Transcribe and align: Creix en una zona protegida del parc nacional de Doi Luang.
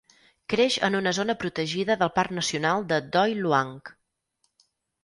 Creix 0.53 0.77
en 0.87 0.97
una 0.99 1.13
zona 1.17 1.35
protegida 1.43 1.99
del 2.01 2.13
parc 2.17 2.35
nacional 2.41 2.89
de 2.95 3.01
Doi 3.19 3.39
Luang. 3.45 3.75